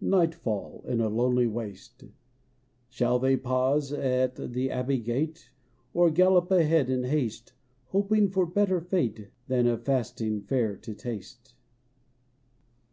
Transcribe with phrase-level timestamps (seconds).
[0.00, 2.04] Nightfall in a lonely waste:
[2.88, 5.50] Shall they pause at the abbey gate,
[5.92, 7.54] Or gallop ahead in haste
[7.86, 11.56] Hoping for better fate Than of fasting fare to taste?